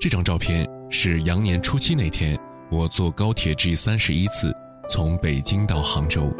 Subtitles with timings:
[0.00, 2.34] 这张照片是羊年初七那天，
[2.70, 4.50] 我坐高铁 G 三十一次
[4.88, 6.34] 从北京到杭州，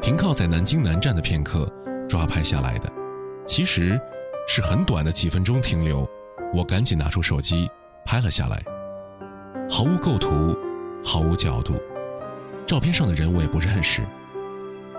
[0.00, 1.68] 停靠在南京南站的片刻，
[2.08, 2.88] 抓拍下来的。
[3.44, 4.00] 其实，
[4.46, 6.08] 是很短的几分钟停留，
[6.54, 7.68] 我赶紧拿出手机
[8.06, 8.62] 拍了下来。
[9.68, 10.56] 毫无构图，
[11.04, 11.74] 毫无角度，
[12.64, 14.02] 照片上的人我也不认识，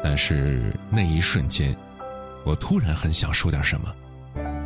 [0.04, 1.73] 但是那一瞬间，
[2.43, 3.88] 我突然很想说点什么。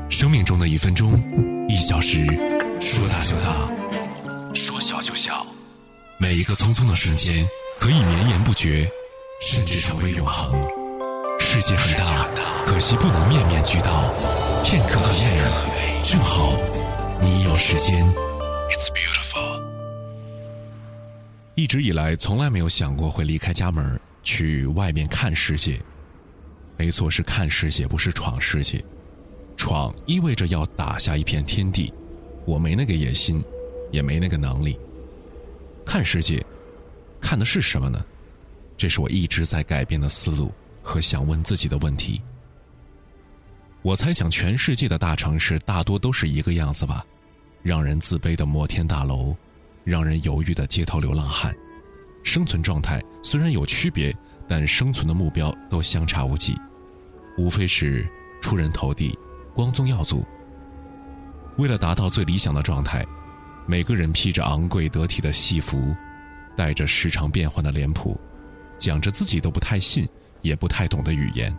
[0.10, 1.14] 生命中的一分钟，
[1.70, 2.26] 一小时。
[2.82, 5.46] 说大就大，说小就小，
[6.18, 7.46] 每一个匆匆的瞬间
[7.78, 8.90] 可以绵延不绝，
[9.42, 10.54] 甚至成为永恒。
[11.42, 14.14] 世界很大，可惜不能面面俱到，
[14.64, 15.14] 片刻很
[15.70, 16.54] 美，正好
[17.22, 18.02] 你有时间。
[18.70, 19.62] It's beautiful。
[21.56, 25.78] 一直以来从来没有想过会离开家门去外面看世界。
[26.78, 28.82] 没错，是看世界，不是闯世界。
[29.58, 31.94] 闯意味着要打下一片天地。
[32.46, 33.44] 我没那个野心，
[33.92, 34.80] 也没那个能力。
[35.86, 36.44] 看世界，
[37.20, 38.04] 看的是什么呢？
[38.78, 42.22] 这是我一直在改变的思路和想问自己的问题。
[43.82, 47.06] 我猜想，全世界的大城市大多都是一个样子吧：
[47.62, 49.36] 让人自卑的摩天大楼，
[49.84, 51.56] 让人犹豫的街头流浪汉。
[52.24, 54.16] 生存状态虽然有区别，
[54.48, 56.58] 但生存的目标都相差无几，
[57.38, 58.08] 无非是
[58.42, 59.18] 出人头地、
[59.54, 60.26] 光宗耀祖。
[61.60, 63.06] 为了达到最理想的状态，
[63.66, 65.94] 每个人披着昂贵得体的戏服，
[66.56, 68.18] 带着时常变换的脸谱，
[68.78, 70.08] 讲着自己都不太信
[70.42, 71.54] 也不太懂的语言，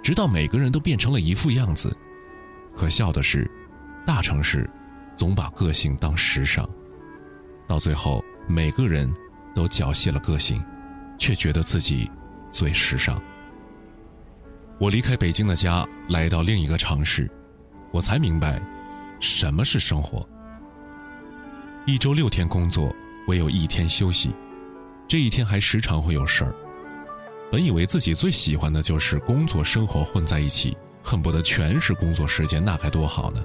[0.00, 1.94] 直到每个人都变成了一副样子。
[2.72, 3.50] 可笑的是，
[4.06, 4.70] 大城市
[5.16, 6.64] 总把个性当时尚，
[7.66, 9.12] 到最后每个人
[9.56, 10.62] 都缴械了个性，
[11.18, 12.08] 却觉得自己
[12.48, 13.20] 最时尚。
[14.78, 17.28] 我离开北京的家，来到另一个城市，
[17.90, 18.62] 我才明白。
[19.24, 20.28] 什么是生活？
[21.86, 22.94] 一周六天工作，
[23.26, 24.30] 唯有一天休息，
[25.08, 26.54] 这一天还时常会有事儿。
[27.50, 33.42] 本以为自己最喜欢的就是工作生活混在一起，恨不得全是工作时间，那该多好呢！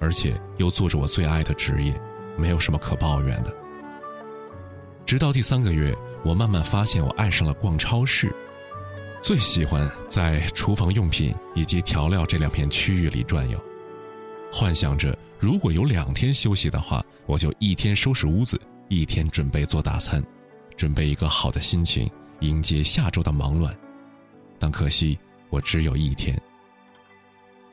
[0.00, 1.94] 而且又做着我最爱的职业，
[2.38, 3.54] 没有什么可抱怨的。
[5.04, 5.94] 直到第三个月，
[6.24, 8.34] 我慢慢发现我爱上了逛超市，
[9.20, 13.62] 最喜欢在厨房用品以及调料这两片区域里转悠。
[14.52, 18.58] 幻想着，如果有两天休息的话，我就一天收拾屋子，
[18.88, 20.22] 一天准备做大餐，
[20.76, 23.76] 准备一个好的心情迎接下周的忙乱。
[24.58, 25.18] 但可惜，
[25.50, 26.40] 我只有一天。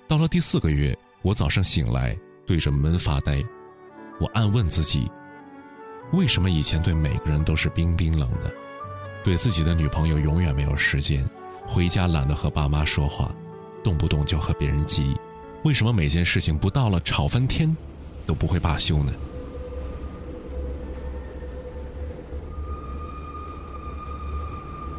[0.07, 3.41] 到了第四个月，我早上醒来对着门发呆，
[4.19, 5.09] 我暗问自己：
[6.11, 8.53] 为什么以前对每个人都是冰冰冷的，
[9.23, 11.27] 对自己的女朋友永远没有时间，
[11.65, 13.33] 回家懒得和爸妈说话，
[13.81, 15.15] 动不动就和别人急。
[15.63, 17.73] 为什么每件事情不到了吵翻天，
[18.27, 19.13] 都不会罢休呢？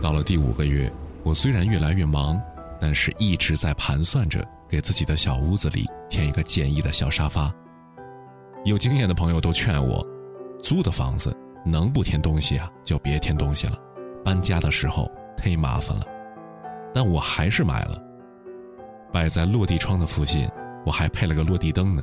[0.02, 0.90] 到了第五个月，
[1.22, 2.40] 我虽然越来越忙，
[2.80, 7.52] 但是一直在盘算着给自己的小屋子里添一个简易的小沙发。
[8.64, 10.06] 有经验的朋友都劝我，
[10.62, 13.78] 租的房子能不添东西啊，就别添东西了，
[14.24, 16.06] 搬家的时候忒麻烦了。
[16.94, 18.02] 但我还是买了。
[19.14, 20.50] 摆在落地窗的附近，
[20.84, 22.02] 我还配了个落地灯呢，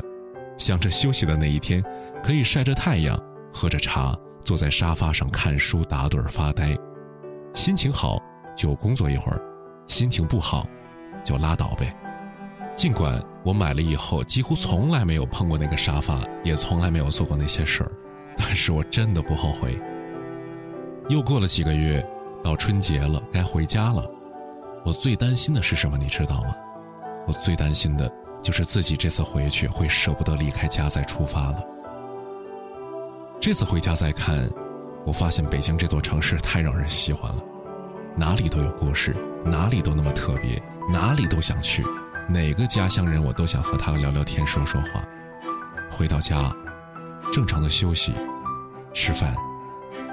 [0.57, 1.83] 想着休息的那一天，
[2.23, 6.73] 可以晒着太阳，喝着茶，坐在沙发上看书打盹发呆。
[7.53, 8.17] 心情好
[8.55, 9.41] 就工作一会儿，
[9.88, 10.66] 心情不好
[11.21, 11.94] 就拉倒呗。
[12.77, 17.91] 尽管我买了以后几乎从来没有碰过那个沙发，也从来没有做过那些事儿，
[18.38, 19.77] 但是我真的不后悔。
[21.09, 22.01] 又过了几个月，
[22.41, 24.09] 到春节了，该回家了。
[24.85, 25.97] 我最担心的是什么？
[25.97, 26.55] 你知道吗？
[27.27, 28.11] 我最担心的
[28.41, 31.63] 就是自己这次回去会舍不得离开家再出发了。
[33.39, 34.49] 这次回家再看，
[35.05, 37.41] 我发现北京这座城市太让人喜欢了，
[38.15, 40.61] 哪里都有故事，哪里都那么特别，
[40.91, 41.83] 哪里都想去，
[42.29, 45.03] 哪个家乡人我都想和他聊聊天说说话。
[45.89, 46.55] 回到家，
[47.31, 48.13] 正常的休息、
[48.94, 49.35] 吃饭、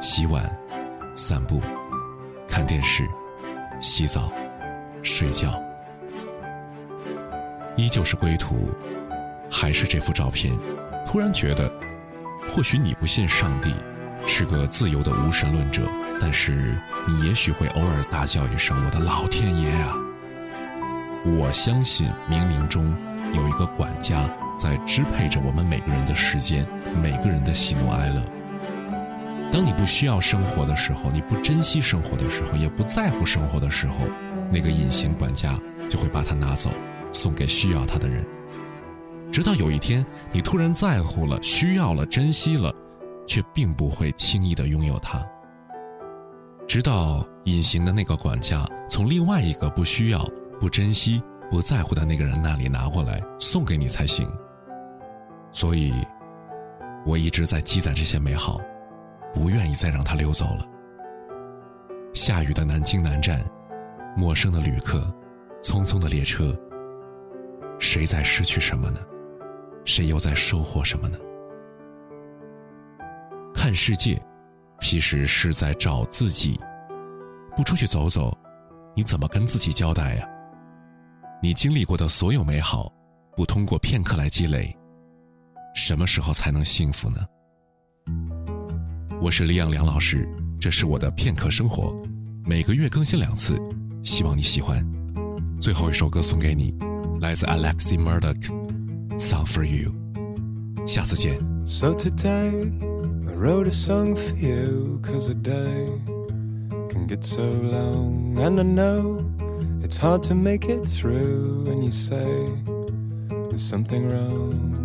[0.01, 0.51] 洗碗、
[1.15, 1.61] 散步、
[2.49, 3.07] 看电视、
[3.81, 4.33] 洗澡、
[5.03, 5.63] 睡觉。
[7.79, 8.75] 依旧是归途，
[9.49, 10.53] 还是这幅照片。
[11.07, 11.73] 突然觉得，
[12.49, 13.73] 或许你不信上帝，
[14.27, 15.89] 是个自由的无神论者，
[16.21, 16.77] 但是
[17.07, 19.95] 你也许会偶尔大叫一声：“我的老天爷啊！”
[21.25, 22.93] 我相信冥冥中
[23.33, 26.67] 有一个管家在支配着我们每个人的时间，
[27.01, 28.21] 每个人的喜怒哀乐。
[29.53, 34.05] 当你不需要生活的时候，你不珍惜生活的时候，也不在乎生活的时候，
[34.51, 35.57] 那个隐形管家
[35.89, 36.73] 就会把它拿走。
[37.13, 38.27] 送给需要他的人。
[39.31, 42.75] 直到有一天你突然在乎了、需要了、珍惜了，
[43.27, 45.25] 却并不会轻易的拥有它。
[46.67, 50.27] 直到隐形的那个管家从另外一个不需要、
[50.61, 54.27] 不珍惜、不在乎的那个人那里拿过来送给你才行。
[55.53, 55.95] 所以，
[57.07, 58.61] 我一直在积攒这些美好，
[59.33, 60.67] 不愿意再让它溜走了。
[62.13, 63.43] 下雨的南京南站，
[64.17, 65.01] 陌生的旅客，
[65.63, 66.59] 匆匆的列车。
[67.79, 69.01] 谁在失去什么呢？
[69.85, 71.19] 谁又在收获什么呢？
[73.55, 74.21] 看世界，
[74.81, 76.59] 其实是在找自己。
[77.57, 78.37] 不出去走走，
[78.95, 80.29] 你怎么跟自己交代呀？
[81.43, 82.93] 你经历过的所有美好，
[83.37, 84.77] 不通过片刻来积累，
[85.75, 87.27] 什么时候才能幸福呢？
[89.21, 90.29] 我是李养良老师，
[90.61, 91.97] 这是我的片刻生活，
[92.45, 93.59] 每个月更新两次，
[94.05, 94.85] 希望你喜欢。
[95.61, 96.73] 最后一首歌送给你。
[97.20, 98.50] 来自 Alexi Murdoch
[99.18, 99.92] Song for You，
[100.86, 101.38] 下次见。
[101.66, 102.72] So today
[103.28, 106.02] I wrote a song for you cause a day
[106.90, 109.24] can get so long and I know
[109.82, 112.24] it's hard to make it through when you say
[113.50, 114.82] there's something wrong.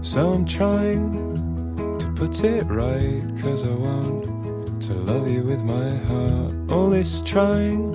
[0.00, 1.12] So I'm trying
[1.98, 4.39] to put it right cause I want
[4.91, 6.71] to love you with my heart.
[6.71, 7.93] All this trying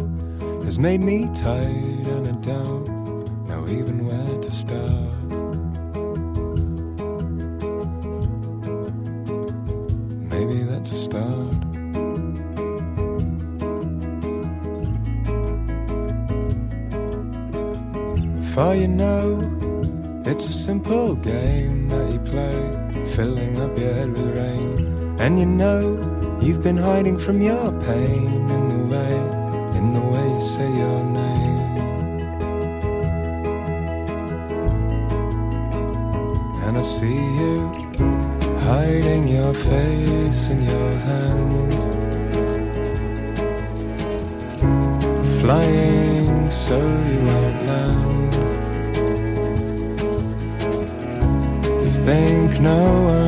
[0.64, 2.62] has made me tired, and I
[3.48, 5.12] don't even where to start.
[10.32, 11.54] Maybe that's a start.
[18.54, 19.42] For you know,
[20.24, 25.16] it's a simple game that you play, filling up your head with rain.
[25.18, 29.16] And you know, You've been hiding from your pain in the way,
[29.78, 31.76] in the way you say your name.
[36.64, 37.58] And I see you
[38.60, 41.82] hiding your face in your hands,
[45.40, 46.76] flying so
[47.10, 48.34] you won't land.
[51.84, 53.25] You think no one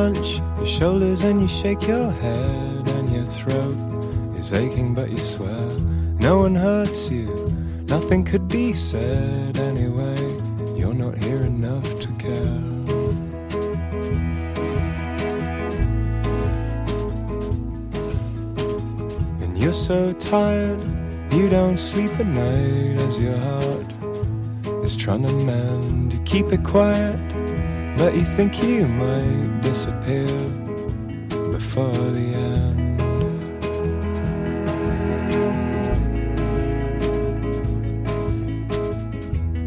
[0.00, 3.76] hunch your shoulders and you shake your head, and your throat
[4.38, 5.66] is aching, but you swear
[6.28, 7.26] no one hurts you.
[7.94, 10.22] Nothing could be said anyway.
[10.78, 12.60] You're not here enough to care.
[19.42, 20.80] And you're so tired,
[21.30, 23.88] you don't sleep at night as your heart
[24.82, 26.14] is trying to mend.
[26.14, 27.20] You keep it quiet
[27.96, 30.26] but you think you might disappear
[31.50, 33.00] before the end.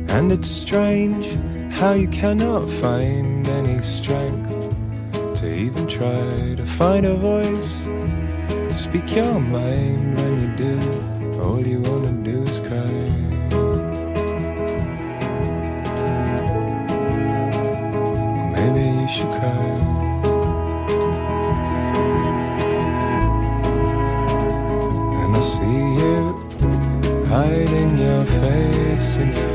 [0.09, 1.25] And it's strange
[1.73, 4.51] how you cannot find any strength
[5.39, 7.81] to even try to find a voice
[8.69, 11.41] to speak your mind when you do.
[11.41, 13.02] All you wanna do is cry.
[27.33, 29.52] Hiding your face in your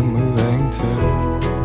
[0.04, 1.63] moving too.